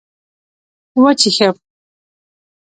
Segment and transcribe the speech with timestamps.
[1.01, 1.57] وچيښم